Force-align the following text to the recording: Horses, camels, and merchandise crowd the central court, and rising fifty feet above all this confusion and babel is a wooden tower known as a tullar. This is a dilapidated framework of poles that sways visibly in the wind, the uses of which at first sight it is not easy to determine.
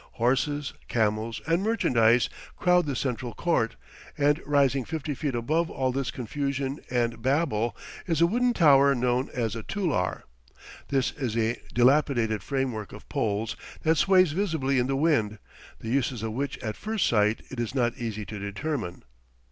Horses, 0.13 0.73
camels, 0.87 1.41
and 1.45 1.61
merchandise 1.61 2.27
crowd 2.57 2.87
the 2.87 2.95
central 2.95 3.35
court, 3.35 3.75
and 4.17 4.41
rising 4.47 4.83
fifty 4.83 5.13
feet 5.13 5.35
above 5.35 5.69
all 5.69 5.91
this 5.91 6.09
confusion 6.09 6.79
and 6.89 7.21
babel 7.21 7.77
is 8.07 8.19
a 8.19 8.25
wooden 8.25 8.53
tower 8.53 8.95
known 8.95 9.29
as 9.31 9.55
a 9.55 9.61
tullar. 9.61 10.23
This 10.87 11.11
is 11.11 11.37
a 11.37 11.61
dilapidated 11.75 12.41
framework 12.41 12.93
of 12.93 13.07
poles 13.09 13.55
that 13.83 13.95
sways 13.97 14.31
visibly 14.31 14.79
in 14.79 14.87
the 14.87 14.95
wind, 14.95 15.37
the 15.81 15.89
uses 15.89 16.23
of 16.23 16.31
which 16.33 16.57
at 16.63 16.75
first 16.75 17.05
sight 17.05 17.43
it 17.51 17.59
is 17.59 17.75
not 17.75 17.95
easy 17.99 18.25
to 18.25 18.39
determine. 18.39 19.03